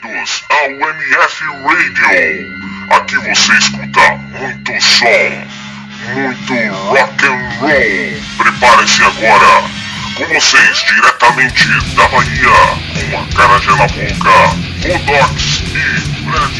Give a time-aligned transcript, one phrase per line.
[0.00, 2.56] bem-vindos ao MF Radio.
[2.90, 4.00] Aqui você escuta
[4.38, 5.46] muito som,
[6.14, 6.54] muito
[6.86, 8.22] rock and roll.
[8.38, 9.82] Prepare-se agora.
[10.14, 12.50] Com vocês, diretamente da Bahia,
[13.10, 14.34] com a cara na boca,
[14.86, 15.80] Rodox e
[16.22, 16.56] Fred.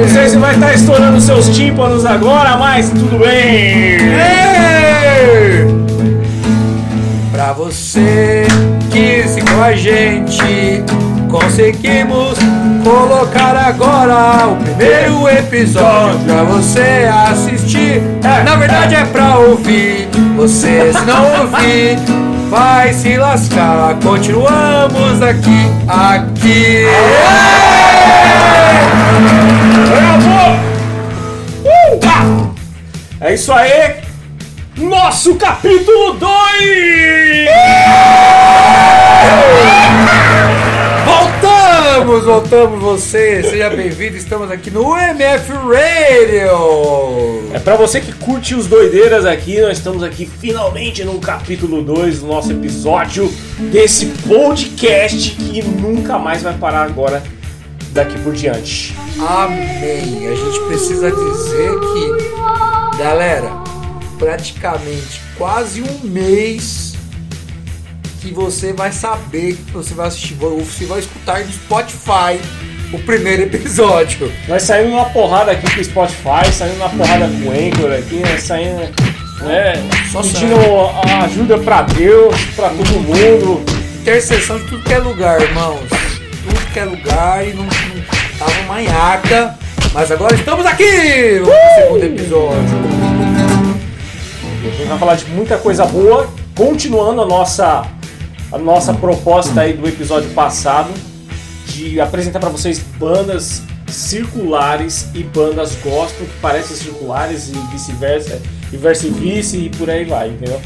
[0.00, 3.98] Não sei se vai estar estourando seus tímpanos agora, mas tudo bem.
[7.52, 8.44] Pra você
[8.90, 10.82] que se com a gente,
[11.30, 12.38] conseguimos
[12.82, 18.00] colocar agora o primeiro episódio pra você assistir.
[18.22, 20.08] Na verdade é pra ouvir.
[20.34, 21.98] Você se não ouvir,
[22.48, 23.98] vai se lascar.
[24.02, 26.86] Continuamos aqui, aqui.
[31.66, 32.54] Uh!
[33.20, 34.01] É isso aí!
[34.82, 36.22] Nosso capítulo 2!
[41.04, 47.50] Voltamos, voltamos você, seja bem-vindo, estamos aqui no MF Radio!
[47.54, 52.18] É pra você que curte os doideiras aqui, nós estamos aqui finalmente no capítulo 2
[52.18, 53.32] do nosso episódio
[53.70, 57.22] desse podcast que nunca mais vai parar agora
[57.92, 58.96] daqui por diante.
[59.20, 60.26] Amém!
[60.26, 63.51] A gente precisa dizer que, galera,
[64.22, 66.94] praticamente quase um mês
[68.20, 72.40] que você vai saber que você vai assistir, você vai escutar no Spotify
[72.92, 74.32] o primeiro episódio.
[74.46, 78.14] Nós saímos uma porrada aqui com o Spotify, saímos uma porrada com o Anchor aqui,
[78.16, 78.38] né?
[78.38, 78.80] Saindo,
[79.40, 79.72] né?
[80.12, 80.54] Só pedindo
[81.24, 83.60] ajuda pra Deus, pra todo mundo.
[84.02, 85.80] Intercessão de tudo que é lugar, irmãos.
[86.44, 89.58] Tudo que é lugar e não, não tava manhaca.
[89.92, 91.52] Mas agora estamos aqui no uh!
[91.76, 93.11] segundo episódio.
[94.62, 97.84] A gente vai falar de muita coisa boa, continuando a nossa,
[98.52, 100.88] a nossa proposta aí do episódio passado
[101.66, 108.40] de apresentar para vocês bandas circulares e bandas gospel que parecem circulares e vice-versa,
[108.72, 110.60] e versa e vice e por aí vai, entendeu?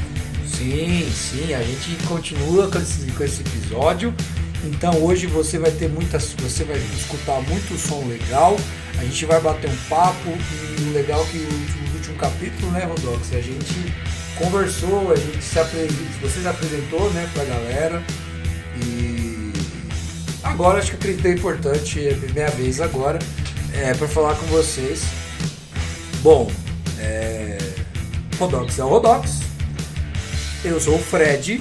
[0.46, 4.12] Sim, sim, a gente continua com esse, com esse episódio.
[4.64, 8.56] Então hoje você vai ter muitas, você vai escutar muito som legal.
[8.98, 12.84] A gente vai bater um papo e o legal é que o último capítulo, né,
[12.84, 13.32] Rodox?
[13.32, 13.94] A gente
[14.38, 18.02] conversou, a gente se apresentou, você se apresentou, né, pra galera.
[18.82, 19.52] E
[20.42, 23.18] agora acho que acredito que é importante, é a minha vez agora,
[23.72, 25.02] é, para falar com vocês.
[26.22, 26.50] Bom,
[26.98, 27.58] é,
[28.38, 29.40] Rodox é o Rodox.
[30.64, 31.60] Eu sou o Fred,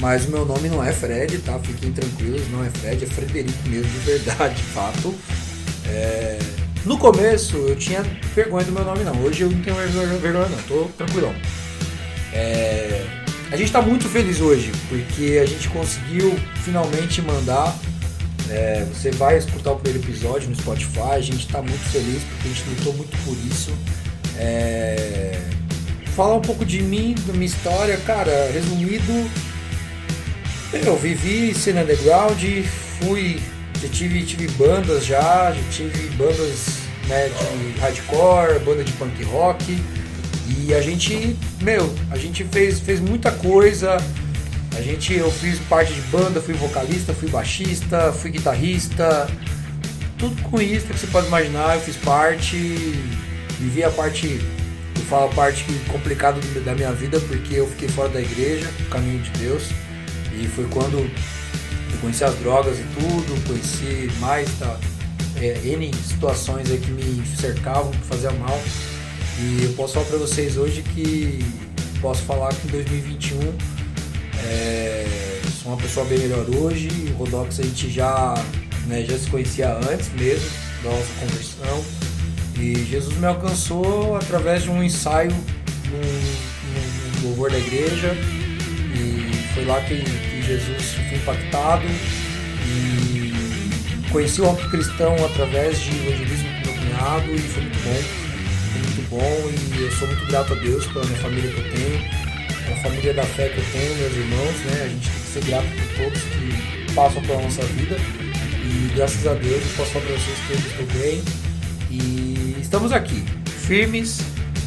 [0.00, 1.58] mas o meu nome não é Fred, tá?
[1.58, 5.14] Fiquem tranquilos, não é Fred, é Frederico mesmo, de verdade, fato.
[5.86, 6.38] É,
[6.84, 8.02] no começo eu tinha
[8.34, 11.34] vergonha do meu nome não, hoje eu não tenho vergonha não, tô tranquilão.
[12.32, 13.04] É...
[13.52, 16.34] A gente está muito feliz hoje, porque a gente conseguiu
[16.64, 17.76] finalmente mandar.
[18.48, 22.48] É, você vai escutar o primeiro episódio no Spotify, a gente está muito feliz porque
[22.48, 23.72] a gente lutou muito por isso.
[24.38, 25.40] É...
[26.16, 29.30] Falar um pouco de mim, da minha história, cara, resumido,
[30.72, 32.42] eu vivi cena underground,
[33.00, 33.40] fui
[33.80, 39.82] já tive, tive bandas já, já tive bandas né, de hardcore, banda de punk rock.
[40.46, 43.96] E a gente, meu, a gente fez, fez muita coisa.
[44.76, 49.28] A gente, eu fiz parte de banda, fui vocalista, fui baixista, fui guitarrista,
[50.18, 52.56] tudo com isso que você pode imaginar, eu fiz parte,
[53.58, 54.40] vivi a parte,
[54.96, 59.20] eu falo a parte complicada da minha vida, porque eu fiquei fora da igreja, caminho
[59.20, 59.70] de Deus,
[60.40, 64.78] e foi quando eu conheci as drogas e tudo, conheci mais tá,
[65.36, 68.60] é, N situações aí que me cercavam, que faziam mal.
[69.38, 71.44] E eu posso falar para vocês hoje que
[72.00, 73.38] posso falar que em 2021
[74.42, 76.88] é, sou uma pessoa bem melhor hoje.
[77.14, 78.34] O Rodox a gente já,
[78.86, 80.48] né, já se conhecia antes mesmo
[80.82, 81.84] da nossa conversão.
[82.58, 88.14] E Jesus me alcançou através de um ensaio no, louvor da igreja.
[88.94, 89.96] E foi lá que
[90.42, 91.84] Jesus fui impactado
[92.66, 93.32] e
[94.10, 98.20] conheci o rock cristão através de evangelismo com meu cunhado e foi muito bom.
[98.72, 101.70] Foi muito bom e eu sou muito grato a Deus pela minha família que eu
[101.72, 104.82] tenho, pela família da fé que eu tenho, meus irmãos, né?
[104.84, 107.96] A gente tem que ser grato por todos que passam pela nossa vida.
[108.62, 111.22] E graças a Deus eu posso falar para vocês que eu estou bem.
[111.90, 113.24] E estamos aqui,
[113.66, 114.20] firmes,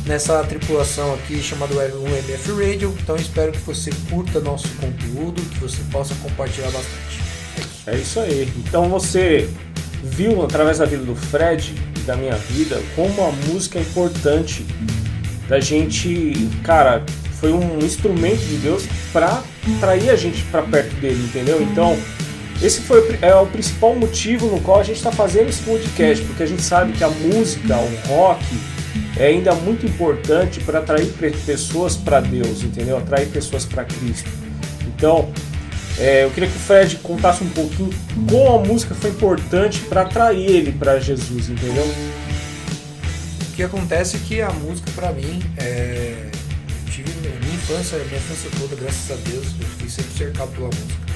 [0.06, 2.96] nessa tripulação aqui chamada UMF Radio.
[3.02, 7.22] Então espero que você curta nosso conteúdo, que você possa compartilhar bastante.
[7.88, 8.52] É isso aí.
[8.58, 9.50] Então você
[10.04, 14.66] viu através da vida do Fred e da minha vida como a música é importante
[15.48, 17.04] da gente, cara,
[17.40, 19.44] foi um instrumento de Deus para
[19.78, 21.62] atrair a gente para perto dele, entendeu?
[21.62, 21.98] Então,
[22.62, 26.44] esse foi é o principal motivo no qual a gente está fazendo esse podcast, porque
[26.44, 28.46] a gente sabe que a música, o rock,
[29.18, 31.12] é ainda muito importante para atrair
[31.46, 32.98] pessoas para Deus, entendeu?
[32.98, 34.30] Atrair pessoas para Cristo.
[34.88, 35.32] Então,
[35.98, 40.02] é, eu queria que o Fred contasse um pouquinho como a música foi importante para
[40.02, 41.86] atrair ele para Jesus, entendeu?
[43.50, 46.32] O que acontece é que a música para mim é...
[46.90, 51.14] tive minha infância, minha infância toda, graças a Deus, eu fui sempre cercado pela música.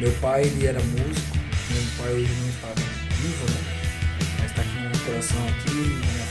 [0.00, 1.38] Meu pai ele era músico,
[1.70, 2.68] meu pai hoje não está
[3.20, 3.78] vivo, né?
[4.40, 6.27] Mas está aqui no meu coração aqui, minha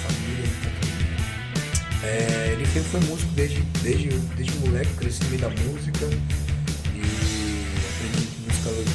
[2.04, 6.08] é, ele sempre foi músico desde, desde, desde moleque, cresci no meio da música música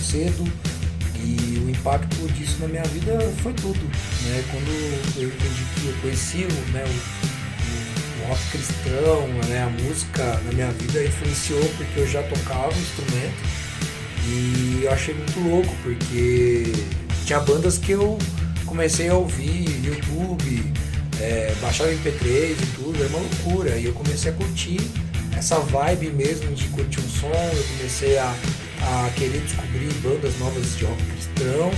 [0.03, 0.45] cedo
[1.25, 3.81] e o impacto disso na minha vida foi tudo.
[4.25, 4.45] Né?
[4.51, 4.69] Quando
[5.17, 6.39] eu entendi que eu conheci
[6.73, 12.23] né, o, o, rock cristão, né, a música na minha vida influenciou porque eu já
[12.25, 13.63] tocava um instrumento
[14.27, 16.73] e eu achei muito louco porque
[17.25, 18.19] tinha bandas que eu
[18.67, 20.73] comecei a ouvir, YouTube,
[21.21, 23.77] é, baixava MP3 e tudo, era uma loucura.
[23.77, 24.81] E eu comecei a curtir
[25.37, 28.35] essa vibe mesmo de curtir um som, eu comecei a
[28.83, 31.71] a querer descobrir bandas novas de rock cristão.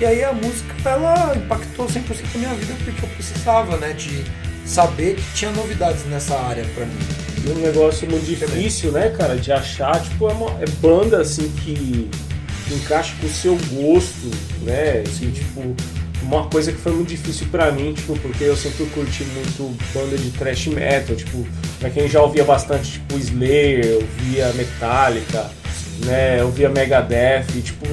[0.00, 2.02] E aí a música ela impactou 100%
[2.34, 4.24] a minha vida porque eu precisava, né, de
[4.66, 6.98] saber que tinha novidades nessa área para mim.
[7.44, 11.48] E um negócio muito difícil, né, cara, de achar, tipo, é, uma, é banda assim
[11.62, 12.10] que,
[12.66, 14.30] que encaixa com o seu gosto,
[14.62, 15.02] né?
[15.06, 15.74] Assim, tipo,
[16.32, 20.16] uma coisa que foi muito difícil para mim, tipo, porque eu sempre curti muito banda
[20.16, 21.46] de thrash metal, tipo,
[21.78, 25.50] pra quem já ouvia bastante, tipo, Slayer, ouvia Metallica,
[26.06, 26.40] né?
[26.40, 27.86] Eu via Megadeth, e, tipo,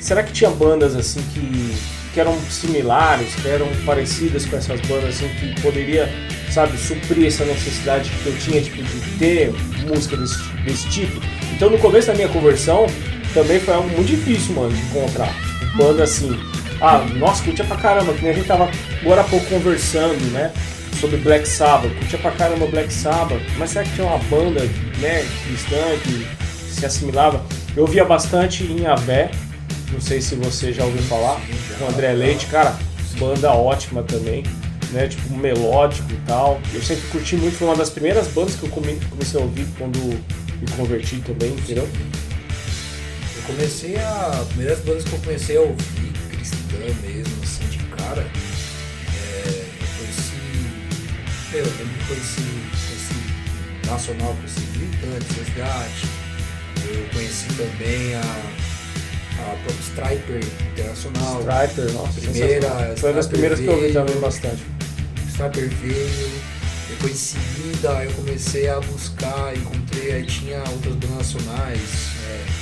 [0.00, 1.74] será que tinha bandas assim que,
[2.14, 6.08] que eram similares, que eram parecidas com essas bandas assim que poderia,
[6.50, 9.52] sabe, suprir essa necessidade que eu tinha tipo de ter
[9.88, 11.20] música desse, desse tipo?
[11.54, 12.86] Então no começo da minha conversão
[13.34, 15.34] também foi algo muito difícil, mano, de encontrar
[15.76, 16.38] banda assim.
[16.84, 18.68] Ah, nossa, curtia pra caramba, que nem a gente tava
[19.00, 20.52] agora há pouco conversando, né?
[21.00, 24.60] Sobre Black Sabbath, curtia pra caramba Black Sabbath, mas será que tinha uma banda,
[24.98, 26.26] né, cristã que
[26.74, 27.40] se assimilava.
[27.76, 29.30] Eu via bastante em Avé,
[29.92, 31.40] não sei se você já ouviu falar,
[31.78, 32.76] com André Leite, cara,
[33.16, 34.42] banda ótima também,
[34.90, 35.06] né?
[35.06, 36.60] Tipo, melódico e tal.
[36.74, 39.98] Eu sempre curti muito, foi uma das primeiras bandas que eu comecei a ouvir quando
[39.98, 41.88] me converti também, entendeu?
[43.36, 44.38] Eu comecei a.
[44.40, 46.01] As primeiras bandas que eu comecei a ouvir,
[46.42, 48.22] cristã mesmo, assim, de cara,
[49.14, 50.42] é, eu conheci.
[51.54, 52.42] Eu lembro que conheci,
[52.86, 56.06] conheci Nacional, conheci Gritantes, Resgate,
[56.88, 58.20] eu conheci também a,
[59.40, 60.40] a própria Striper
[60.72, 61.40] Internacional.
[61.40, 62.20] Striper, nossa.
[62.20, 64.62] Primeira, foi uma das primeiras veio, que eu ouvi também bastante.
[65.28, 66.42] Striper veio,
[66.88, 71.80] depois em seguida eu comecei a buscar, encontrei, aí tinha outras bandas nacionais.
[72.26, 72.61] É,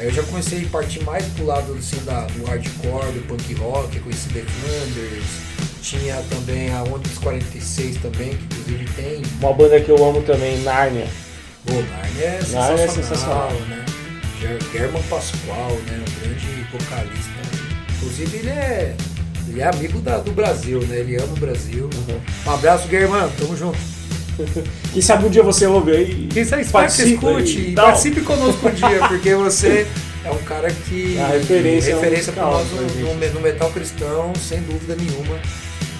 [0.00, 3.54] aí eu já comecei a partir mais pro lado assim, da, do hardcore, do punk
[3.54, 5.24] rock, conheci The Flanders.
[5.82, 9.22] Tinha também a Ônibus 46 também, que inclusive tem.
[9.40, 11.06] Uma banda que eu amo também, Narnia.
[11.66, 13.52] Pô, Narnia é sensacional, Narnia é sensacional.
[13.52, 13.84] né?
[14.72, 16.04] German Pascoal, né?
[16.06, 17.30] Um grande vocalista.
[17.96, 18.96] Inclusive ele é,
[19.48, 21.00] ele é amigo da, do Brasil, né?
[21.00, 21.84] Ele ama o Brasil.
[21.84, 22.20] Uhum.
[22.46, 23.78] Um abraço, German, tamo junto.
[24.92, 26.28] Quem sabe um dia você ouve aí.
[26.32, 29.86] Quem sabe participe, escute, participe conosco um dia, porque você
[30.24, 31.18] é um cara que.
[31.18, 35.38] A referência, referência é para nós no, no, no metal cristão, sem dúvida nenhuma.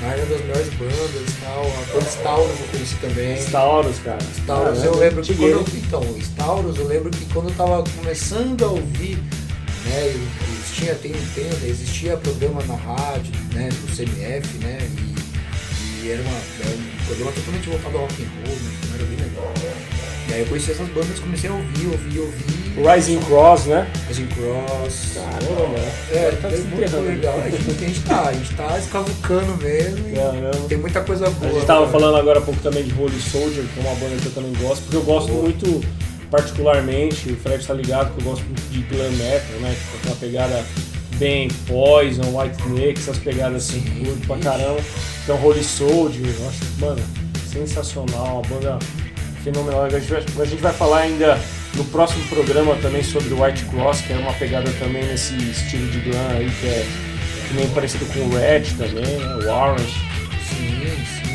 [0.03, 1.61] Ah, é uma das melhores bandas tal.
[1.61, 3.37] A banda Stauros eu conheci também.
[3.37, 4.19] Stauros, cara.
[4.39, 8.65] Stauros, eu lembro que quando eu, Então, Stauros, eu lembro que quando eu tava começando
[8.65, 9.19] a ouvir,
[9.85, 10.15] né,
[10.55, 16.39] existia, tem, tem, existia programa na rádio, né, do CMF, né, e, e era, uma,
[16.61, 19.55] era um programa totalmente voltado ao rock and roll, né, então era bem legal.
[20.29, 22.61] E aí eu conheci essas bandas, comecei a ouvir, ouvir, ouvir.
[22.95, 23.91] Rising Cross, né?
[24.09, 25.15] Rising Cross.
[25.15, 25.79] Caramba,
[26.13, 27.41] É, tá é muito legal.
[27.41, 30.15] A gente, a gente tá, a gente tá escavucando mesmo.
[30.15, 30.69] Caramba.
[30.69, 31.51] Tem muita coisa boa.
[31.51, 34.17] A gente tava falando agora há pouco também de Holy Soldier, que é uma banda
[34.23, 35.43] que eu também gosto, porque eu gosto boa.
[35.43, 35.85] muito,
[36.31, 39.77] particularmente, o Fred tá ligado que eu gosto muito de glam metal, né?
[40.01, 40.65] Com uma pegada
[41.17, 44.81] bem Poison, White Snake, essas pegadas assim, curto pra caramba.
[45.25, 47.03] Então Holy Soldier, eu acho, mano,
[47.51, 48.79] sensacional, uma banda
[49.43, 49.85] fenomenal.
[49.85, 51.39] A gente, vai, a gente vai falar ainda
[51.75, 55.89] no próximo programa também sobre o White Cross, que é uma pegada também nesse estilo
[55.91, 56.87] de glam aí, que é
[57.49, 59.35] que nem parecido com o Red também, né?
[59.35, 59.95] O Orange.
[60.49, 61.30] Sim, sim.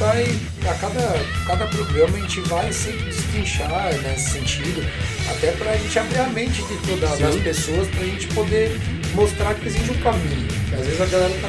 [0.00, 4.82] A gente vai, a cada, cada programa a gente vai sempre destrinchar nesse sentido,
[5.30, 8.80] até pra gente abrir a mente de todas as pessoas, pra gente poder
[9.14, 10.48] mostrar que existe um caminho.
[10.72, 11.48] Às vezes a galera tá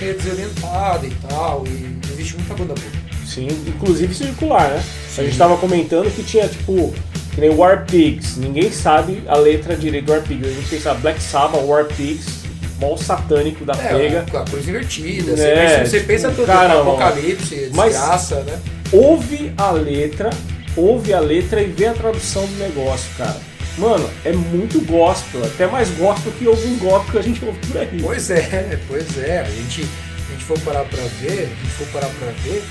[0.00, 3.26] meio desorientada e tal, e existe muita banda boa.
[3.26, 4.84] Sim, inclusive circular, né?
[5.08, 5.20] Sim.
[5.20, 6.92] A gente estava comentando que tinha, tipo,
[7.34, 8.36] Que nem War Pigs.
[8.36, 10.48] Ninguém sabe a letra direito do War Pigs.
[10.48, 12.39] A gente pensa Black Sabbath, War Pigs,
[12.80, 14.20] mó satânico da É, pega.
[14.40, 15.32] a coisa invertida.
[15.32, 18.58] É, você pensa, você pensa tudo cara, no apocalipse, mas- desgraça, né?
[18.92, 20.30] Ouve a letra,
[20.76, 23.36] ouve a letra e vê a tradução do negócio, cara.
[23.78, 27.76] Mano, é muito gospel, até mais gospel que alguns gospel que a gente ouve por
[27.80, 27.98] aí.
[28.02, 29.40] Pois é, pois é.
[29.40, 29.82] A gente,
[30.28, 32.62] a gente for parar pra ver, a gente for parar pra ver,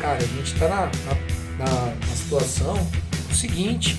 [0.00, 2.76] cara, a gente tá na, na, na, na situação
[3.30, 3.96] o seguinte.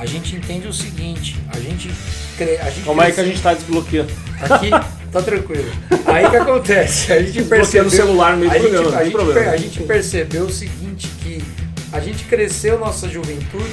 [0.00, 1.90] A gente entende o seguinte, a gente.
[2.38, 4.10] cre- A gente Como é que a cresce- gente tá desbloqueando?
[4.40, 4.70] Aqui,
[5.12, 5.70] tá tranquilo.
[6.06, 7.12] Aí que acontece?
[7.12, 7.86] A gente percebeu.
[7.86, 9.50] o celular no meio do gente, programa, não a, tem gente, problema.
[9.50, 11.44] a gente percebeu o seguinte, que
[11.92, 13.70] a gente cresceu nossa juventude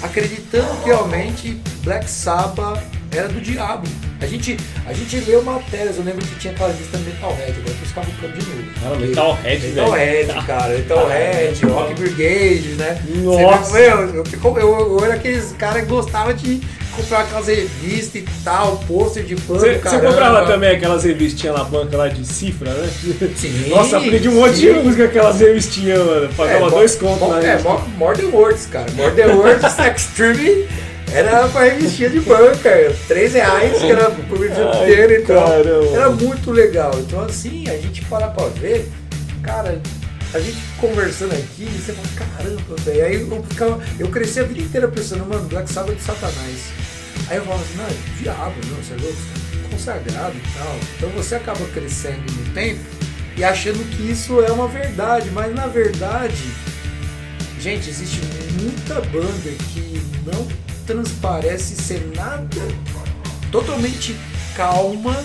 [0.00, 2.80] acreditando que realmente Black Sabbath
[3.10, 3.88] era do diabo.
[4.22, 7.86] A gente, a gente leu matérias, eu lembro que tinha aquela lista Metalhead, agora eu
[7.86, 8.62] ficava ficando de novo.
[8.82, 9.74] Cara, Metalhead, velho.
[9.74, 13.02] Metalhead, cara, Metalhead, Rock Brigade, né?
[13.22, 13.72] Nossa.
[13.72, 16.60] Vê, meu, eu, fico- eu, eu era aqueles caras que gostavam de
[16.94, 21.64] comprar aquelas revistas e tal, pôster de pano, Você, você comprava também aquelas revistinhas na
[21.64, 22.90] banca lá de cifra, né?
[23.36, 24.72] Sim, Nossa, aprendi um monte de sim.
[24.82, 26.28] música com aquelas revistinhas, mano.
[26.36, 27.58] Pagava mo- dois contos na É,
[27.96, 28.86] More Than Words, cara.
[28.92, 29.62] More Than Words
[29.96, 30.66] Extreme
[31.12, 32.94] era pra revistinha de banca.
[33.08, 35.48] Três reais, que era por inteira e tal.
[35.48, 35.96] caramba.
[35.96, 36.92] Era muito legal.
[36.98, 38.88] Então, assim, a gente para pra ver,
[39.42, 39.80] cara,
[40.32, 43.04] a gente conversando aqui, você fala, caramba, velho.
[43.04, 46.72] Aí eu, ficava, eu cresci a vida inteira pensando, mano, Black Sabbath é de Satanás.
[47.28, 50.76] Aí eu falava assim, não, é diabo, não, você é louco, consagrado e tal.
[50.96, 52.80] Então você acaba crescendo no tempo
[53.36, 56.50] e achando que isso é uma verdade, mas na verdade,
[57.60, 58.20] gente, existe
[58.60, 60.59] muita banda que não
[60.90, 62.60] transparece ser nada
[63.52, 64.16] totalmente
[64.56, 65.16] calma,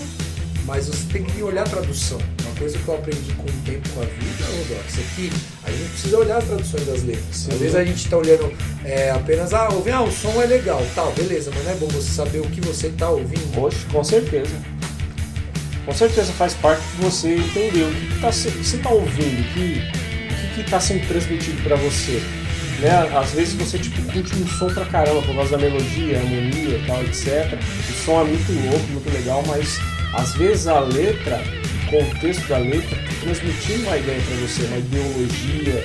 [0.63, 2.19] mas você tem que olhar a tradução.
[2.45, 5.31] Uma coisa que eu aprendi com o tempo com a vida, Doc, isso aqui,
[5.63, 7.49] a gente precisa olhar as traduções das letras.
[7.51, 8.53] Às vezes a gente está olhando
[8.83, 11.87] é, apenas, ah, ouve, ah, o som é legal, tal, beleza, mas não é bom
[11.87, 13.51] você saber o que você está ouvindo.
[13.55, 14.55] Poxa, com certeza.
[15.83, 19.53] Com certeza faz parte de você entender o que, que tá, que você está ouvindo,
[19.53, 19.81] que
[20.45, 22.21] o que está sendo transmitido para você.
[22.79, 22.91] Né?
[23.15, 27.01] Às vezes você tipo, curte um som pra caramba por causa da melodia, harmonia tal,
[27.03, 27.57] etc.
[27.89, 29.79] O som é muito louco, muito legal, mas
[30.13, 31.41] às vezes a letra,
[31.87, 35.83] o contexto da letra, tá transmitindo uma ideia para você, uma ideologia,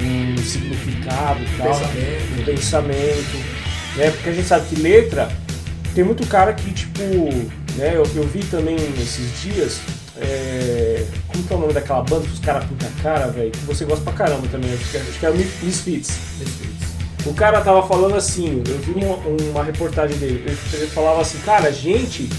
[0.00, 2.40] um significado tal, Pensamento.
[2.40, 3.36] um pensamento.
[3.96, 4.10] Né?
[4.10, 5.28] Porque a gente sabe que letra
[5.96, 7.02] tem muito cara que, tipo,
[7.76, 9.80] né, eu, eu vi também esses dias,
[10.20, 10.85] é,
[11.36, 13.58] como que é o nome daquela banda que os caras pintam a cara, velho, que
[13.60, 16.18] você gosta pra caramba também, acho que, é- acho que é o Misfits.
[17.24, 19.16] O cara tava falando assim, eu vi uma,
[19.50, 22.30] uma reportagem dele, ele, falava assim, cara, a gente,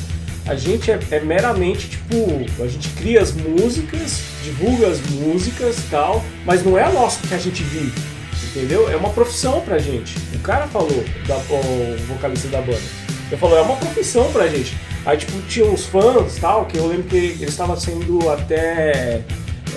[0.46, 2.16] a gente é, é meramente, tipo,
[2.64, 7.20] a gente cria as músicas, divulga as músicas e tal, mas não é a nossa
[7.28, 7.92] que a gente vive,
[8.50, 8.90] entendeu?
[8.90, 10.16] É uma profissão pra gente.
[10.34, 12.80] O cara falou, da, o vocalista da banda,
[13.28, 14.78] ele falou, é uma profissão pra gente.
[15.08, 19.24] Aí, tipo, tinha uns fãs tal, que eu lembro que eles estavam sendo até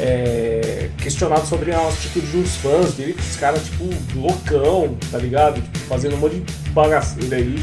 [0.01, 5.19] é, questionado sobre a atitude de uns fãs dele, que os caras, tipo, loucão, tá
[5.19, 5.63] ligado?
[5.63, 7.63] Tipo, fazendo um monte de bagaceira aí.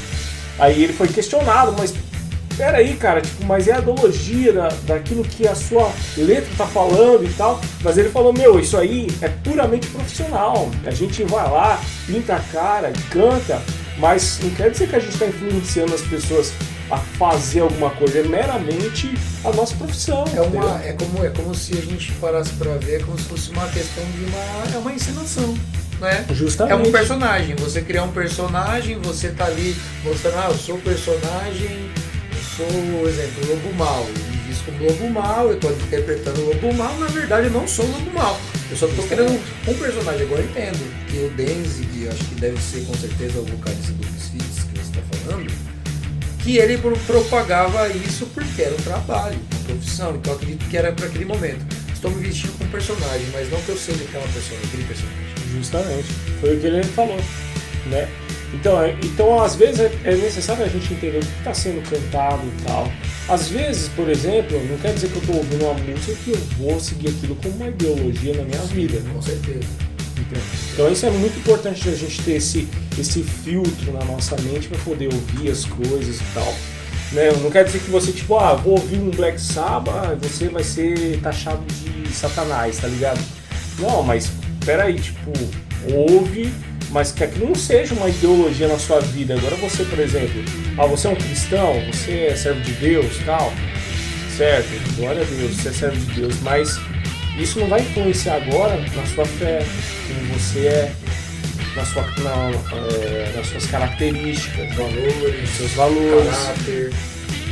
[0.57, 1.93] Aí ele foi questionado, mas
[2.55, 7.25] peraí, cara, tipo, mas é a ideologia da, daquilo que a sua letra tá falando
[7.25, 7.59] e tal.
[7.83, 10.71] Mas ele falou, meu, isso aí é puramente profissional.
[10.85, 13.61] A gente vai lá, pinta a cara, canta,
[13.97, 16.53] mas não quer dizer que a gente está influenciando as pessoas
[16.89, 19.13] a fazer alguma coisa, é meramente
[19.43, 20.23] a nossa profissão.
[20.35, 23.25] É, uma, é, como, é como se a gente parasse pra ver, é como se
[23.25, 24.75] fosse uma questão de uma.
[24.75, 25.57] É uma encenação,
[25.99, 26.25] né?
[26.31, 26.73] Justamente.
[26.73, 27.55] É um personagem.
[27.57, 31.89] Você criar um personagem, você tá ali mostrando, ah, eu sou o personagem,
[32.31, 34.05] eu sou, por exemplo, o Lobo Mal.
[34.05, 37.67] Me visto como Lobo Mal, eu tô interpretando o Lobo Mal, na verdade eu não
[37.67, 38.39] sou o Lobo Mal.
[38.69, 40.21] Eu só tô criando um personagem.
[40.23, 44.16] Agora eu entendo que o Denzi, acho que deve ser com certeza o vocalista do
[46.47, 50.15] que ele pro- propagava isso porque era um trabalho, uma profissão.
[50.15, 51.65] Então eu acredito que era para aquele momento.
[51.93, 55.27] Estou me vestindo como personagem, mas não que eu seja aquela pessoa, aquele personagem.
[55.51, 56.07] Justamente.
[56.39, 57.17] Foi o que ele falou,
[57.87, 58.07] né?
[58.53, 61.81] Então, é- então às vezes é, é necessário a gente entender o que está sendo
[61.89, 62.89] cantado e tal.
[63.27, 66.37] Às vezes, por exemplo, não quer dizer que eu estou ouvindo uma música que eu
[66.59, 69.01] vou seguir aquilo como uma ideologia na minha vida.
[69.11, 69.67] Com certeza.
[70.73, 72.67] Então isso é muito importante a gente ter esse,
[72.99, 76.53] esse filtro na nossa mente para poder ouvir as coisas e tal.
[77.11, 77.31] Né?
[77.41, 81.19] Não quer dizer que você, tipo, ah, vou ouvir um Black Sabbath, você vai ser
[81.21, 83.19] taxado de satanás, tá ligado?
[83.79, 84.29] Não, mas
[84.65, 85.31] peraí, tipo,
[85.93, 86.51] ouve,
[86.89, 89.35] mas que aquilo não seja uma ideologia na sua vida.
[89.35, 90.43] Agora você, por exemplo,
[90.77, 93.53] ah, você é um cristão, você é servo de Deus tal,
[94.35, 94.67] certo?
[94.97, 96.77] Glória a Deus, você é servo de Deus, mas
[97.37, 99.65] isso não vai influenciar agora na sua fé,
[100.07, 100.95] quem você é,
[101.75, 106.29] na sua, na, é, nas suas características, valores, seus valores.
[106.29, 106.93] caráter.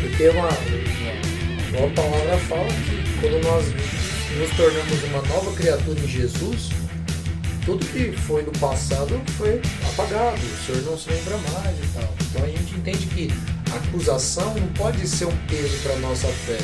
[0.02, 3.66] Porque uma, uma, a palavra fala que quando nós
[4.38, 6.70] nos tornamos uma nova criatura em Jesus,
[7.66, 9.62] tudo que foi no passado foi
[9.94, 12.14] apagado, o Senhor não se lembra mais e tal.
[12.30, 13.34] Então a gente entende que
[13.72, 16.58] a acusação não pode ser um peso para a nossa fé.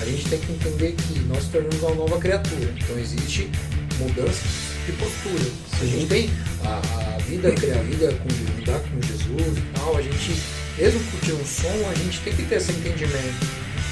[0.00, 2.74] A gente tem que entender que nós tornamos uma nova criatura.
[2.76, 3.50] Então existe
[3.98, 4.42] mudança
[4.86, 5.44] de postura.
[5.80, 6.30] A gente tem
[6.64, 10.42] a, a vida, a vida com lidar com Jesus e tal, a gente,
[10.78, 13.46] mesmo curtir um som, a gente tem que ter esse entendimento.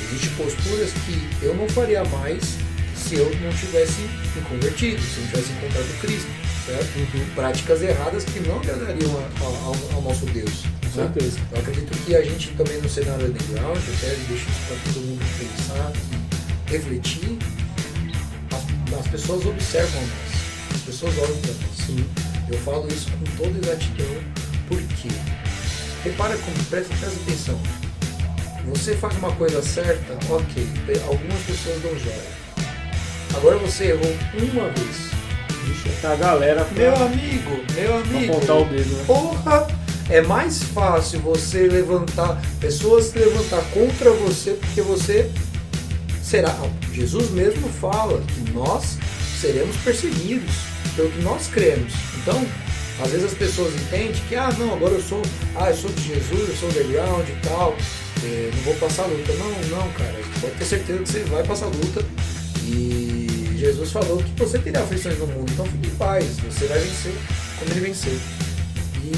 [0.04, 2.42] Existem posturas que eu não faria mais
[2.96, 6.98] se eu não tivesse me convertido, se eu não tivesse encontrado Cristo certo?
[6.98, 7.26] Uhum.
[7.34, 10.64] Práticas erradas que não agradariam ao, ao, nosso Deus.
[10.92, 11.10] Com né?
[11.14, 11.38] certeza.
[11.52, 15.24] Eu acredito que a gente também no cenário underground, até deixo isso para todo mundo
[15.38, 15.92] pensar
[16.66, 17.38] e refletir,
[18.52, 21.86] as, as, pessoas observam nós, as pessoas olham para nós.
[21.86, 22.04] Sim.
[22.50, 24.22] Eu falo isso com toda exatidão,
[24.68, 25.08] porque
[26.04, 27.60] repara como, presta, presta atenção.
[28.66, 30.66] Você faz uma coisa certa, ok,
[31.06, 32.46] algumas pessoas dão joia.
[33.36, 35.15] Agora você errou uma vez,
[36.02, 38.32] A galera Meu amigo, meu amigo.
[38.32, 39.04] apontar o dedo, né?
[39.06, 39.66] Porra!
[40.08, 45.28] É mais fácil você levantar, pessoas se levantar contra você porque você
[46.22, 46.54] será.
[46.92, 48.98] Jesus mesmo fala que nós
[49.40, 50.54] seremos perseguidos
[50.94, 51.92] pelo que nós cremos.
[52.22, 52.46] Então,
[53.02, 55.20] às vezes as pessoas entendem que, ah, não, agora eu sou,
[55.56, 57.76] ah, eu sou de Jesus, eu sou underground e tal,
[58.24, 59.32] é, não vou passar luta.
[59.32, 62.04] Não, não, cara, pode ter certeza que você vai passar luta
[63.56, 67.12] Jesus falou que você terá aflições no mundo, então fique em paz, você vai vencer
[67.58, 68.18] como ele venceu.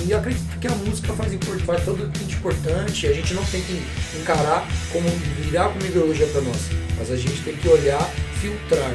[0.06, 1.32] E acredito que a música faz,
[1.64, 3.82] faz todo importante, a gente não tem que
[4.20, 5.08] encarar como
[5.40, 6.68] virar como ideologia para nós,
[6.98, 8.02] mas a gente tem que olhar,
[8.40, 8.92] filtrar.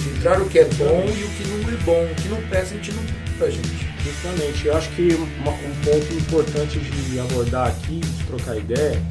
[0.00, 2.74] Filtrar o que é bom e o que não é bom, o que não presta
[2.74, 3.04] a gente não
[3.36, 3.88] pra gente.
[4.04, 9.02] Justamente, eu acho que um ponto importante de abordar aqui, de trocar ideia,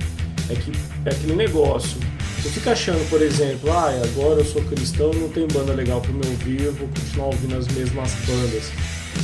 [0.50, 0.72] é que
[1.06, 2.00] é aquele negócio
[2.44, 6.12] eu fico achando, por exemplo, ah, agora eu sou cristão, não tem banda legal para
[6.12, 8.72] me ouvir, eu vou continuar ouvindo as mesmas bandas.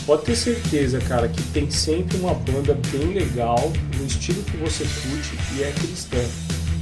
[0.06, 4.84] Pode ter certeza, cara, que tem sempre uma banda bem legal, no estilo que você
[4.84, 6.18] curte e é cristã.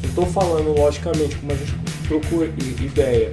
[0.02, 1.74] Não estou falando, logicamente, como a gente
[2.08, 3.30] procura ideia.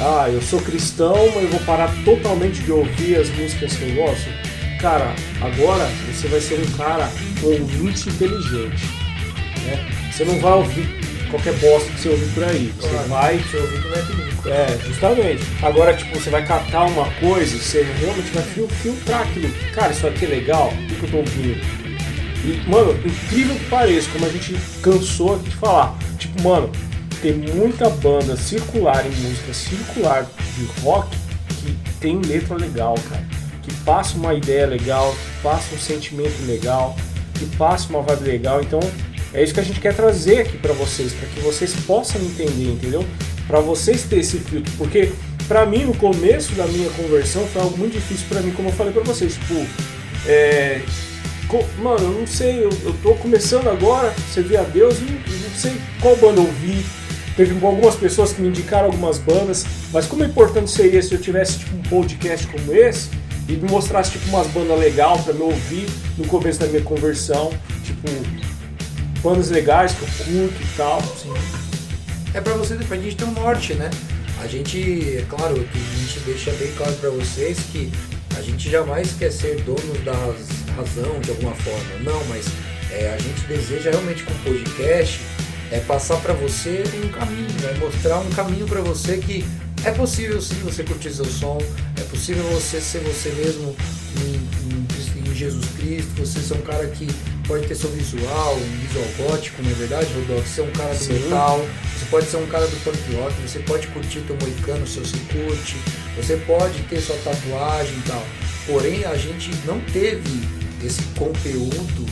[0.00, 3.94] Ah, eu sou cristão, mas eu vou parar totalmente de ouvir as músicas que eu
[4.06, 4.28] gosto.
[4.80, 7.08] Cara, agora você vai ser um cara
[7.42, 8.84] ouvinte inteligente.
[9.66, 10.10] Né?
[10.10, 11.01] Você não vai ouvir
[11.32, 12.72] qualquer bosta que você ouvir por aí.
[12.78, 13.38] Você claro, vai.
[13.38, 14.48] Você ouvir não é perigo.
[14.48, 15.42] É, justamente.
[15.62, 19.50] Agora, tipo, você vai catar uma coisa, você realmente vai filtrar aquilo.
[19.74, 21.60] Cara, isso aqui é legal, o que, que eu tô ouvindo?
[22.44, 25.96] E, mano, incrível que pareça, como a gente cansou de falar.
[26.18, 26.70] Tipo, mano,
[27.20, 31.16] tem muita banda circular em música circular de rock
[31.60, 33.24] que tem letra legal, cara.
[33.62, 36.96] Que passa uma ideia legal, que passa um sentimento legal,
[37.38, 38.60] que passa uma vibe legal.
[38.60, 38.80] Então,
[39.34, 42.70] é isso que a gente quer trazer aqui para vocês, para que vocês possam entender,
[42.70, 43.04] entendeu?
[43.46, 45.10] Para vocês ter esse filtro, porque
[45.48, 48.72] para mim no começo da minha conversão foi algo muito difícil para mim, como eu
[48.72, 49.66] falei para vocês, tipo,
[50.26, 50.80] é,
[51.78, 55.72] mano, eu não sei, eu, eu tô começando agora, servir a Deus, não, não sei
[56.00, 56.84] qual banda ouvir.
[57.36, 61.20] Teve algumas pessoas que me indicaram algumas bandas, mas como é importante seria se eu
[61.20, 63.08] tivesse tipo, um podcast como esse
[63.48, 65.86] e me mostrasse tipo umas bandas legal para me ouvir
[66.18, 67.50] no começo da minha conversão,
[67.84, 68.06] tipo
[69.22, 70.98] bandas legais que eu curto e tal.
[70.98, 71.32] Assim.
[72.34, 73.90] É pra você, pra gente ter um norte, né?
[74.42, 77.92] A gente, é claro, que a gente deixa bem claro para vocês que
[78.36, 80.12] a gente jamais quer ser dono da
[80.74, 81.98] razão de alguma forma.
[82.00, 82.46] Não, mas
[82.90, 85.20] é, a gente deseja realmente com o podcast
[85.72, 89.42] é passar para você um caminho, é mostrar um caminho para você que
[89.84, 91.58] é possível sim você curtir seu som,
[91.98, 93.74] é possível você ser você mesmo
[94.18, 94.34] em,
[94.70, 97.08] em, em Jesus Cristo, você ser um cara que
[97.52, 100.48] pode ter seu visual, um visual gótico, não é verdade, Rodolfo?
[100.48, 101.12] Você é um cara do Sim.
[101.12, 104.98] metal, você pode ser um cara do punk rock, você pode curtir teu moicano se
[104.98, 105.76] você curte,
[106.16, 108.24] você pode ter sua tatuagem e tal.
[108.66, 110.48] Porém, a gente não teve
[110.82, 112.06] esse conteúdo,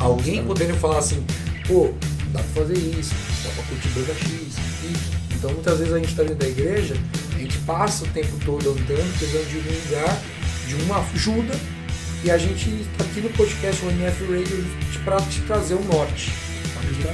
[0.00, 1.24] alguém podendo falar assim,
[1.68, 1.92] pô,
[2.32, 5.10] dá pra fazer isso, dá pra curtir banda X, isso.
[5.36, 6.96] Então muitas vezes a gente tá dentro da igreja,
[7.36, 10.22] a gente passa o tempo todo andando, precisando de um lugar,
[10.66, 11.79] de uma ajuda
[12.22, 14.66] e a gente está aqui no podcast o NF Radio
[15.04, 16.32] para te trazer o norte.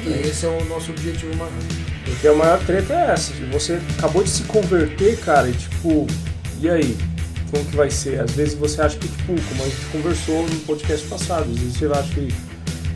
[0.04, 1.52] E esse é o nosso objetivo maior.
[2.04, 3.32] Porque a maior treta é essa.
[3.52, 6.06] Você acabou de se converter, cara, e tipo,
[6.60, 6.96] e aí?
[7.50, 8.20] Como que vai ser?
[8.20, 11.76] Às vezes você acha que, tipo, como a gente conversou no podcast passado, às vezes
[11.76, 12.34] você acha que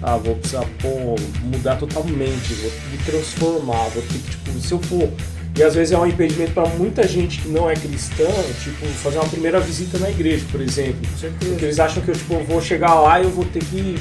[0.02, 4.80] ah, vou precisar pô, mudar totalmente, vou me transformar, vou ter que, tipo, se eu
[4.80, 5.08] for
[5.56, 8.28] E às vezes é um impedimento para muita gente que não é cristã,
[8.62, 11.00] tipo, fazer uma primeira visita na igreja, por exemplo.
[11.38, 13.96] Porque eles acham que eu tipo, vou chegar lá e eu vou ter que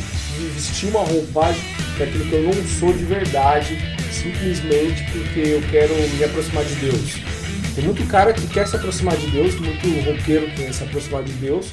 [0.53, 1.61] vestir uma roupagem
[1.97, 3.77] daquilo que eu não sou de verdade,
[4.11, 7.15] simplesmente porque eu quero me aproximar de Deus.
[7.75, 11.23] Tem muito cara que quer se aproximar de Deus, muito roqueiro que quer se aproximar
[11.23, 11.67] de Deus,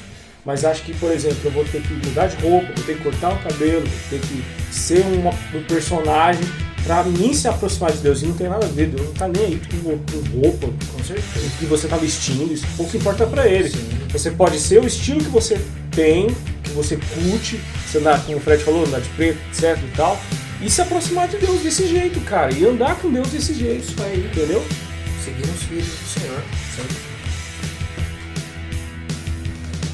[0.45, 3.03] mas acho que, por exemplo, eu vou ter que mudar de roupa, vou ter que
[3.03, 6.47] cortar o cabelo, vou ter que ser uma, um personagem
[6.83, 8.21] para mim se aproximar de Deus.
[8.21, 11.03] E não tem nada a ver, Deus não tá nem aí com, com roupa, com
[11.03, 13.69] certeza, o que você tá vestindo, isso pouco importa para ele.
[13.69, 13.87] Sim.
[14.11, 15.59] Você pode ser o estilo que você
[15.91, 16.27] tem,
[16.63, 20.19] que você curte, você andar, como o Fred falou, andar de preto, etc e tal,
[20.61, 24.03] e se aproximar de Deus desse jeito, cara, e andar com Deus desse jeito, isso
[24.03, 24.63] aí, entendeu?
[25.23, 26.41] Seguir os filhos do Senhor,
[26.75, 27.07] certo?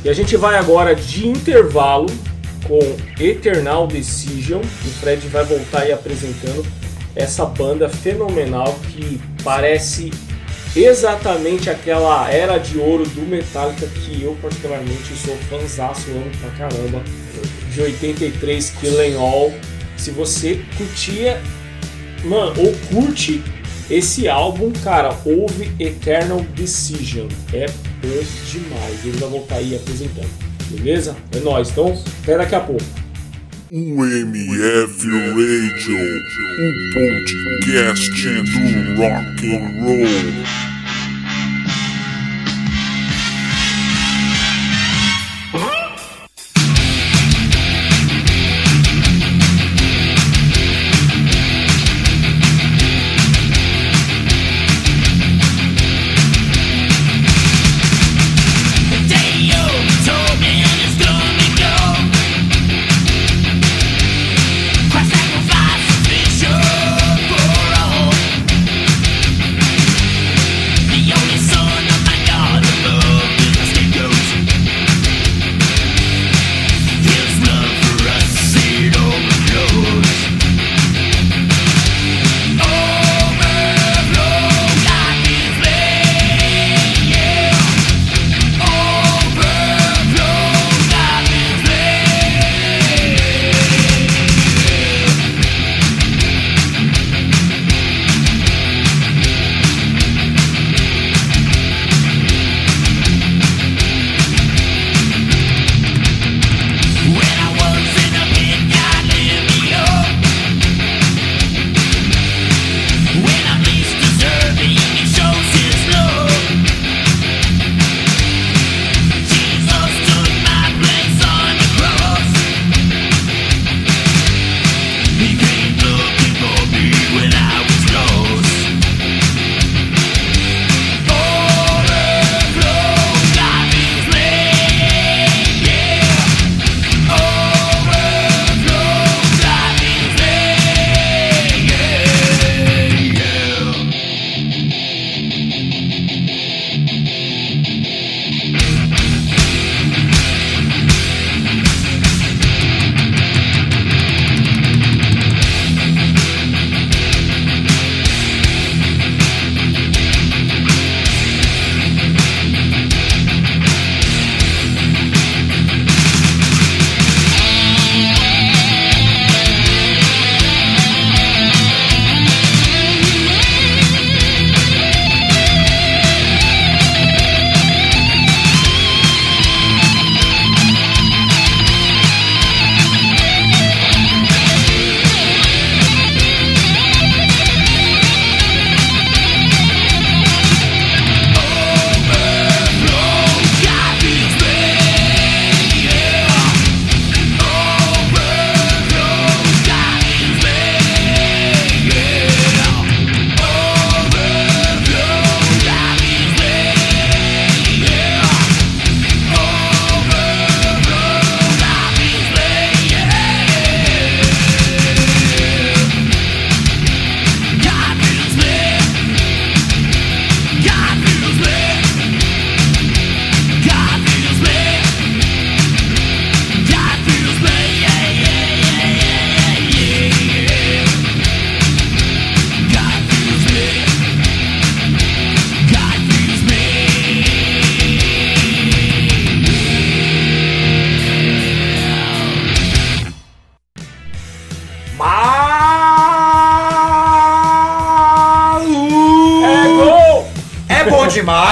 [0.06, 2.08] E a gente vai agora de intervalo
[2.68, 2.80] com
[3.20, 4.62] Eternal Decision.
[4.62, 6.66] O Fred vai voltar aí apresentando
[7.16, 10.12] essa banda fenomenal que parece
[10.76, 17.04] exatamente aquela era de ouro do Metallica que eu particularmente sou fãzaço, amo pra caramba,
[17.72, 19.54] de 83 Killing All.
[19.98, 21.40] Se você curtia,
[22.24, 23.44] mano, ou curte
[23.90, 27.28] esse álbum, cara, ouve Eternal Decision.
[27.54, 29.06] É bom demais.
[29.06, 30.53] Ele vai voltar aí apresentando.
[30.70, 31.16] Beleza?
[31.36, 31.70] É nóis.
[31.70, 32.84] Então, até daqui a pouco.
[33.72, 35.98] O MF Radio,
[36.60, 40.73] o podcast do rock and roll.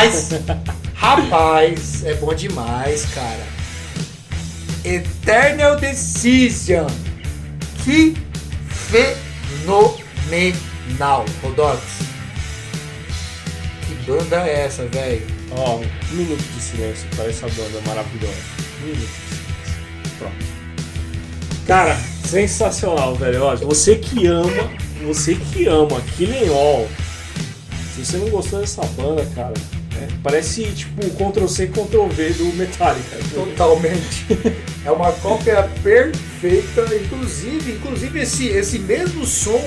[0.01, 0.29] Demais!
[0.95, 3.45] Rapaz, é bom demais, cara.
[4.83, 6.87] Eternal Decision.
[7.83, 8.15] Que
[8.69, 9.85] fenomenal,
[11.41, 11.81] Rodox.
[13.87, 15.25] Que banda é essa, velho?
[15.51, 15.85] Ó, um
[16.15, 18.33] minuto de silêncio para essa banda maravilhosa.
[18.81, 19.51] Um minuto de silêncio.
[20.17, 20.45] Pronto.
[21.67, 23.43] Cara, sensacional, velho.
[23.43, 24.71] Ó, você que ama,
[25.03, 26.87] você que ama Killing All.
[27.95, 29.53] Se você não gostou dessa banda, cara,
[30.23, 33.17] parece tipo Ctrl C, Ctrl V do Metallica.
[33.33, 34.25] Totalmente.
[34.85, 39.61] É uma cópia perfeita, inclusive, inclusive esse, esse mesmo som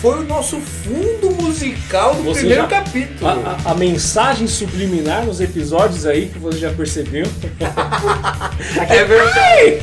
[0.00, 3.28] foi o nosso fundo musical do Você primeiro já- capítulo.
[3.30, 3.32] A,
[3.66, 7.24] a- a mensagem subliminar nos episódios aí que você já percebeu.
[8.88, 9.80] É verdade.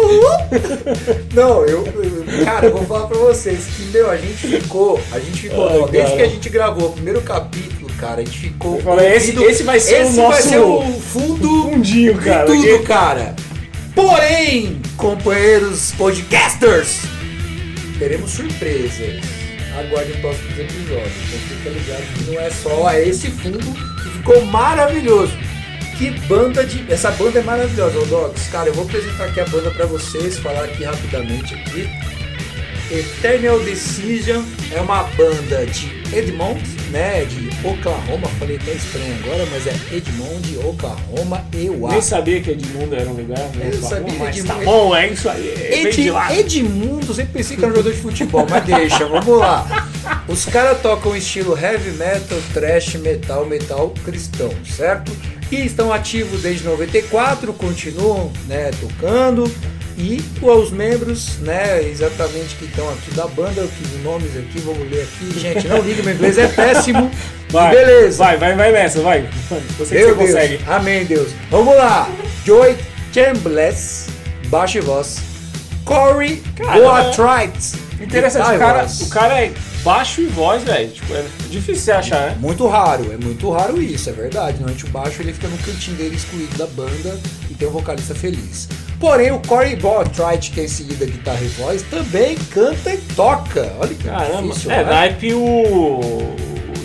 [1.34, 5.18] Não, eu, eu- cara, eu vou falar pra vocês que, meu, a gente ficou, a
[5.18, 6.16] gente ficou, Ai, desde cara.
[6.16, 8.76] que a gente gravou o primeiro capítulo, cara, a gente ficou.
[8.76, 10.82] Eu falei, esse- esse vai ser o esse vai nosso ser o
[11.12, 12.46] fundo Fundinho, de cara.
[12.46, 13.34] tudo, que- cara.
[13.94, 17.00] Porém, companheiros podcasters,
[17.98, 19.20] teremos surpresas.
[19.78, 21.12] Aguardem os próximos episódios.
[21.26, 23.58] Então fica ligado que não é só esse fundo
[24.02, 25.32] que ficou maravilhoso.
[25.96, 26.84] Que banda de.
[26.90, 28.48] Essa banda é maravilhosa, ô Dogs.
[28.50, 31.88] Cara, eu vou apresentar aqui a banda pra vocês, falar aqui rapidamente aqui.
[32.90, 34.42] Eternal Decision
[34.74, 37.24] é uma banda de Edmond, né?
[37.24, 38.28] De Oklahoma.
[38.38, 41.90] Falei até estranho agora, mas é Edmond, Oklahoma, EUA.
[41.92, 43.38] Nem sabia que Edmundo era um lugar.
[43.54, 43.70] né?
[43.72, 45.54] Eu sabia mas Edmundo- tá bom, é isso aí.
[45.70, 46.08] Vem Ed, de.
[46.38, 49.88] Edmundo, sempre pensei que era um jogador de futebol, mas deixa, vamos lá.
[50.28, 55.12] Os caras tocam estilo heavy metal, thrash metal, metal cristão, certo?
[55.50, 59.50] E estão ativos desde 94, continuam né, tocando.
[60.00, 64.90] E os membros, né, exatamente que estão aqui da banda, que os nomes aqui, vamos
[64.90, 65.38] ler aqui.
[65.38, 67.10] Gente, não liga, meu inglês é péssimo.
[67.50, 68.16] Vai, Beleza.
[68.16, 69.28] Vai, vai, vai nessa, vai.
[69.48, 70.16] Você você Deus.
[70.16, 70.60] consegue.
[70.68, 71.30] Amém, Deus.
[71.50, 72.08] Vamos lá.
[72.44, 72.76] Joy
[73.12, 74.06] Chambliss,
[74.46, 75.18] baixo e voz.
[75.84, 77.74] Corey Boatright.
[78.00, 79.00] Interessante, o cara, voz.
[79.00, 80.92] o cara é baixo e voz, velho.
[80.92, 82.36] Tipo, é difícil você achar, né?
[82.38, 84.58] Muito raro, é muito raro isso, é verdade.
[84.58, 87.18] Normalmente o baixo ele fica no cantinho dele excluído da banda
[87.50, 88.68] e tem um vocalista feliz.
[89.00, 93.72] Porém, o Corey Boatright, que é em seguida guitarra e voz, também canta e toca.
[93.80, 94.42] Olha que Caramba.
[94.42, 94.90] difícil, é, né?
[94.90, 96.34] naipe o, o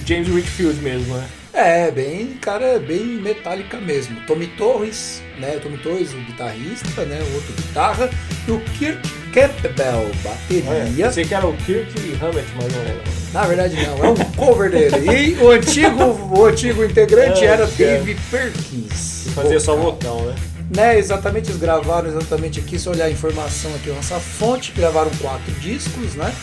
[0.06, 1.26] James Whitfield mesmo, né?
[1.54, 4.16] É, bem, cara, bem metálica mesmo.
[4.28, 5.58] Tommy Torres, né?
[5.62, 7.20] Tommy Torres, o guitarrista, né?
[7.32, 8.10] O outro guitarra.
[8.48, 9.02] E o Kirk
[9.34, 11.12] Campbell, bateria.
[11.12, 13.02] Sei que era o Kirk Hammett, mas não era.
[13.34, 14.96] Na verdade não, é um cover dele.
[15.12, 16.04] E o antigo,
[16.38, 17.72] o antigo integrante É, era cara.
[17.78, 19.28] Dave Perkins.
[19.34, 20.18] Fazia só vocal.
[20.18, 20.36] vocal, né?
[20.74, 25.52] Né, exatamente, eles gravaram exatamente aqui, se olhar a informação aqui nossa fonte, gravaram quatro
[25.62, 26.34] discos, né?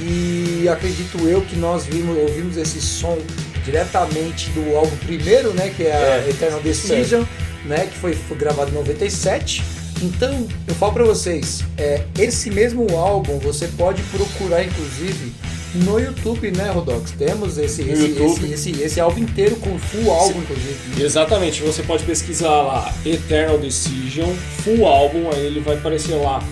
[0.00, 3.18] E acredito eu que nós vimos, ouvimos esse som
[3.64, 5.72] diretamente do álbum primeiro, né?
[5.76, 7.22] Que é a É, Eternal Decision,
[7.64, 7.86] né?
[7.86, 9.62] Que foi, foi gravado em 97.
[10.00, 15.32] Então, eu falo pra vocês, é, esse mesmo álbum você pode procurar, inclusive,
[15.74, 17.12] no YouTube, né, Rodox?
[17.12, 21.02] Temos esse, esse, esse, esse, esse álbum inteiro com full álbum, inclusive.
[21.02, 24.30] Exatamente, você pode pesquisar lá Eternal Decision,
[24.64, 26.42] full álbum, aí ele vai aparecer lá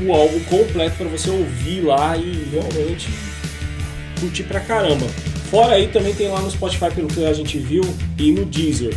[0.00, 3.08] o álbum completo para você ouvir lá e realmente
[4.20, 5.06] curtir pra caramba.
[5.50, 7.82] Fora aí também tem lá no Spotify, pelo que a gente viu,
[8.18, 8.94] e no Deezer.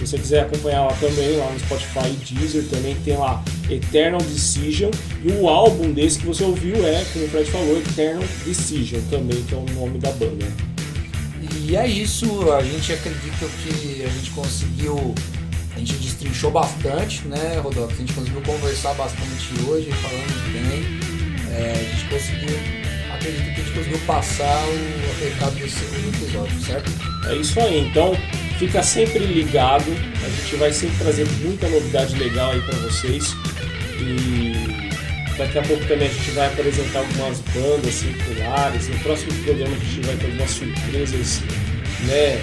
[0.00, 4.20] Se você quiser acompanhar lá também, lá no Spotify e Deezer também tem lá Eternal
[4.22, 4.90] Decision.
[5.22, 9.42] E o álbum desse que você ouviu é, como o Fred falou, Eternal Decision também,
[9.42, 10.46] que é o nome da banda.
[11.66, 15.14] E é isso, a gente acredita que a gente conseguiu,
[15.76, 17.92] a gente destrinchou bastante, né, Rodolfo?
[17.92, 21.10] A gente conseguiu conversar bastante hoje, falando bem.
[21.54, 22.56] É, a gente conseguiu,
[23.12, 26.90] acredito que a gente conseguiu passar o recado desse segundo episódio, certo?
[27.28, 28.16] É isso aí, então
[28.60, 29.90] fica sempre ligado,
[30.22, 33.34] a gente vai sempre trazer muita novidade legal aí pra vocês
[33.98, 34.52] e
[35.38, 39.78] daqui a pouco também a gente vai apresentar algumas bandas circulares, no próximo programa a
[39.78, 41.40] gente vai ter algumas surpresas,
[42.00, 42.42] né,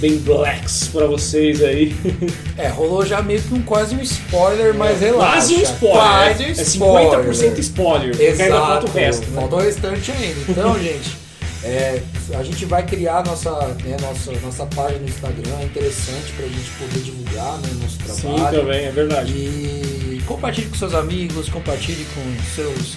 [0.00, 1.96] bem blacks pra vocês aí.
[2.58, 5.32] É, rolou já meio que um, quase um spoiler, mas relaxa.
[5.32, 7.24] Quase um spoiler, Quase um é, é spoiler.
[7.24, 9.26] 50% spoiler, porque ainda Exato, falta o resto.
[9.30, 9.40] né?
[9.40, 10.40] falta o restante ainda.
[10.46, 11.16] Então, gente,
[11.62, 12.02] é,
[12.34, 13.50] a gente vai criar nossa,
[13.84, 18.34] né, nossa, nossa página no Instagram, é interessante pra gente poder divulgar né, nosso Sim,
[18.34, 18.60] trabalho.
[18.60, 19.32] também, é verdade.
[19.32, 22.96] E compartilhe com seus amigos, compartilhe com seus,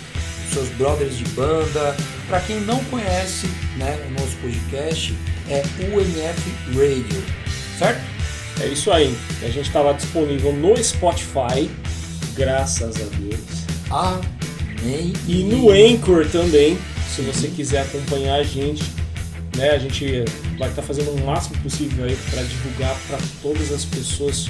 [0.53, 1.95] seus brothers de banda.
[2.27, 5.13] Pra quem não conhece né, o nosso podcast,
[5.49, 5.61] é
[5.93, 7.23] UMF Radio,
[7.77, 8.01] certo?
[8.61, 11.69] É isso aí, a gente tá lá disponível no Spotify,
[12.35, 13.63] graças a Deus.
[13.89, 15.11] Amém.
[15.27, 16.77] E no Anchor também,
[17.13, 18.83] se você quiser acompanhar a gente,
[19.55, 19.69] Né?
[19.69, 20.25] A gente
[20.57, 24.49] vai estar fazendo o máximo possível aí para divulgar para todas as pessoas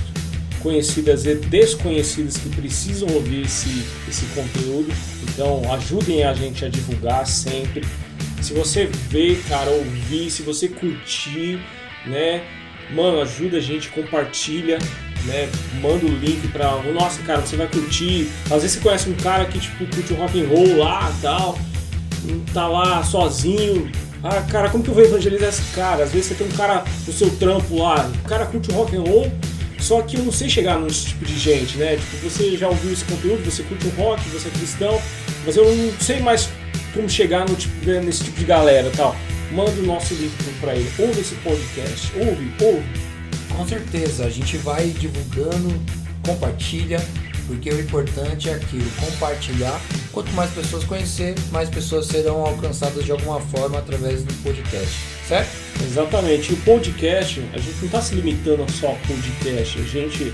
[0.61, 4.87] conhecidas e desconhecidas que precisam ouvir esse, esse conteúdo.
[5.23, 7.85] Então ajudem a gente a divulgar sempre.
[8.41, 11.59] Se você ver, cara, ouvir, se você curtir,
[12.05, 12.41] né?
[12.91, 14.77] Mano, ajuda a gente, compartilha,
[15.25, 15.49] né?
[15.81, 16.81] Manda o link pra.
[16.93, 18.29] Nossa, cara, você vai curtir.
[18.45, 21.59] Às vezes você conhece um cara que tipo, curte o rock and roll lá tal.
[22.53, 23.91] Tá lá sozinho.
[24.23, 26.03] Ah, cara, como que eu vou evangelizar esse cara?
[26.05, 29.01] Às vezes você tem um cara no seu trampo lá, o cara curte rock and
[29.01, 29.29] roll,
[29.77, 31.97] só que eu não sei chegar nesse tipo de gente, né?
[31.97, 35.01] Tipo, você já ouviu esse conteúdo, você curte o rock, você é cristão,
[35.45, 36.47] mas eu não sei mais
[36.93, 39.13] como chegar tipo, né, nesse tipo de galera tal.
[39.51, 40.31] Manda o nosso link
[40.61, 40.89] para ele.
[40.97, 42.11] Ouve esse podcast.
[42.15, 42.83] Ouve, ouve.
[43.55, 45.79] Com certeza, a gente vai divulgando,
[46.25, 47.03] compartilha,
[47.47, 49.79] porque o importante é aquilo, compartilhar.
[50.11, 54.95] Quanto mais pessoas conhecer, mais pessoas serão alcançadas de alguma forma através do podcast,
[55.27, 55.49] certo?
[55.83, 56.51] Exatamente.
[56.51, 59.79] E o podcast, a gente não está se limitando só podcast.
[59.79, 60.33] A gente,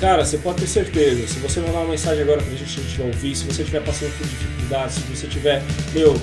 [0.00, 1.26] cara, você pode ter certeza.
[1.26, 3.36] Se você mandar uma mensagem agora pra gente, a gente vai ouvir.
[3.36, 6.20] Se você estiver passando por dificuldades, se você tiver, meu,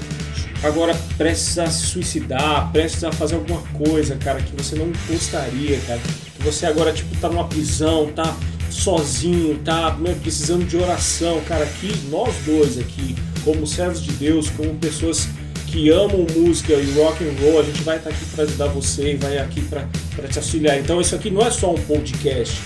[0.63, 5.79] agora prestes a se suicidar, prestes a fazer alguma coisa, cara, que você não gostaria,
[5.81, 5.99] cara.
[5.99, 8.35] Que você agora, tipo, tá numa prisão, tá
[8.69, 14.49] sozinho, tá né, precisando de oração, cara, aqui, nós dois aqui, como servos de Deus,
[14.49, 15.27] como pessoas
[15.67, 18.67] que amam música e rock and roll, a gente vai estar tá aqui para ajudar
[18.67, 20.79] você e vai aqui para te auxiliar.
[20.79, 22.59] Então isso aqui não é só um podcast,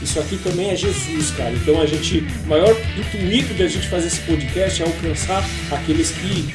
[0.00, 1.52] isso aqui também é Jesus, cara.
[1.52, 6.54] Então a gente, o maior intuito da gente fazer esse podcast é alcançar aqueles que,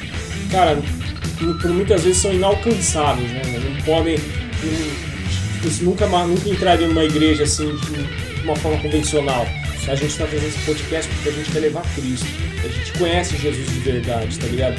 [0.50, 0.78] cara,
[1.60, 3.42] por muitas vezes são inalcançáveis, né?
[3.44, 4.18] Não podem,
[4.62, 9.46] não, nunca, nunca entrariam numa igreja assim de uma forma convencional.
[9.88, 12.26] A gente está fazendo esse podcast porque a gente quer levar Cristo.
[12.64, 14.76] A gente conhece Jesus de verdade, tá ligado?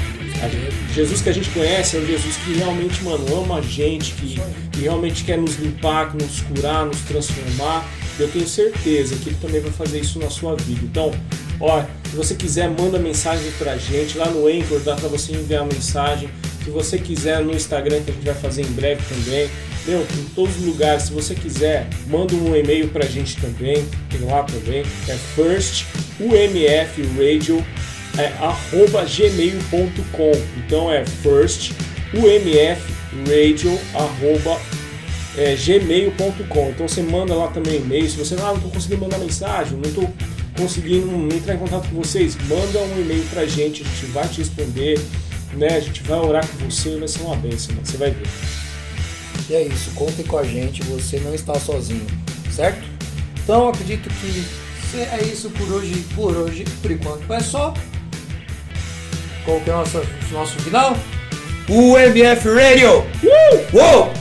[0.93, 4.39] Jesus que a gente conhece é um Jesus que realmente, mano, ama a gente, que,
[4.71, 7.87] que realmente quer nos limpar, nos curar, nos transformar.
[8.19, 10.81] Eu tenho certeza que ele também vai fazer isso na sua vida.
[10.83, 11.11] Então,
[11.59, 14.17] ó, se você quiser, manda mensagem pra gente.
[14.17, 16.29] Lá no Anchor dá pra você enviar mensagem.
[16.63, 19.49] Se você quiser no Instagram, que a gente vai fazer em breve também.
[19.87, 23.85] Meu, em todos os lugares, se você quiser, manda um e-mail pra gente também.
[24.09, 24.81] Tem lá também.
[25.07, 25.85] É first
[26.19, 27.65] umfradio
[28.17, 30.31] é arroba gmail.com.
[30.57, 31.71] Então é first
[32.13, 34.59] umfradio arroba
[35.37, 36.69] é, gmail.com.
[36.69, 38.09] Então você manda lá também e-mail.
[38.09, 40.13] Se você ah, não estou conseguindo mandar mensagem, não estou
[40.57, 44.39] conseguindo entrar em contato com vocês, manda um e-mail pra gente, a gente vai te
[44.39, 44.99] responder,
[45.53, 45.67] né?
[45.75, 48.27] A gente vai orar com você, vai ser uma bênção, você vai ver.
[49.49, 52.05] E é isso, contem com a gente, você não está sozinho,
[52.51, 52.81] certo?
[53.43, 57.73] Então acredito que é isso por hoje, por hoje, por enquanto é só.
[59.45, 60.95] Qual que é o nosso, nosso final?
[61.67, 62.99] O MF Radio!
[63.23, 63.77] Uh!
[63.77, 64.13] Uou!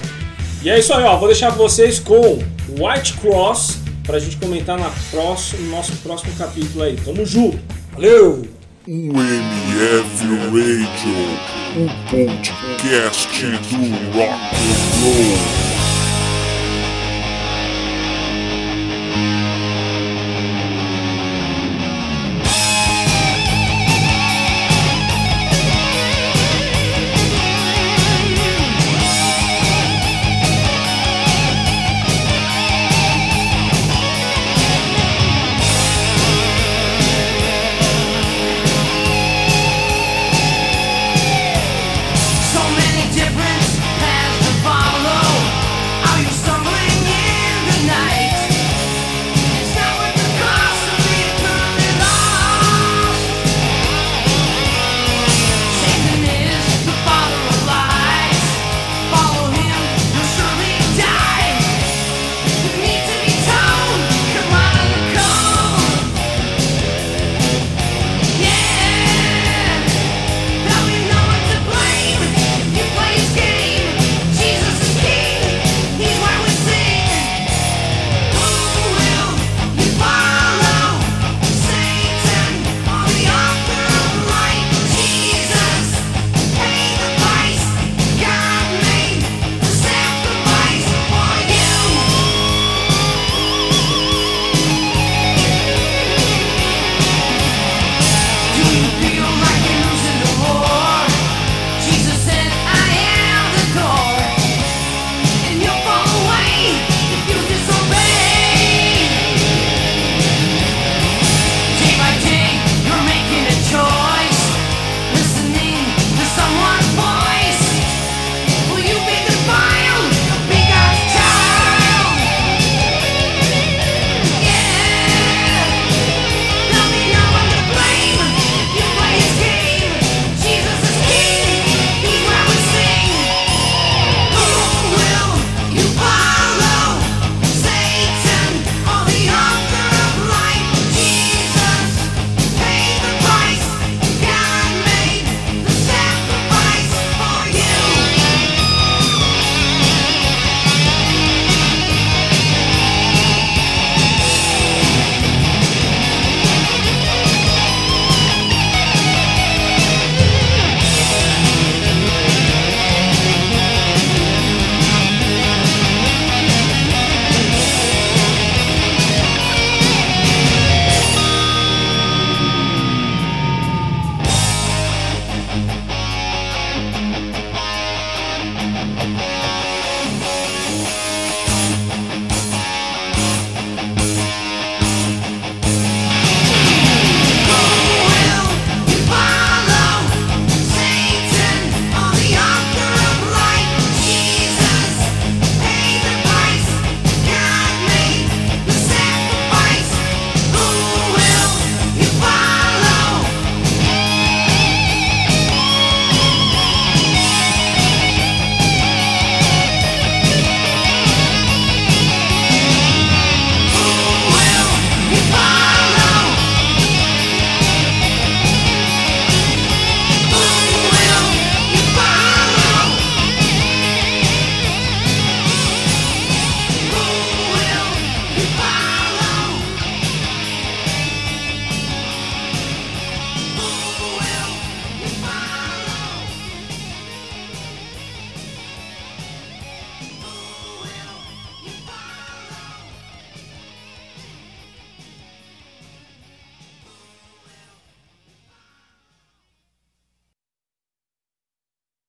[0.63, 1.17] E é isso aí, ó.
[1.17, 2.39] Vou deixar vocês com
[2.69, 6.97] White Cross pra gente comentar na próximo, no nosso próximo capítulo aí.
[6.97, 7.59] Tamo junto!
[7.93, 8.60] Valeu!
[8.89, 10.23] O MF
[10.55, 11.19] Radio,
[11.77, 15.70] o podcast do rock and roll.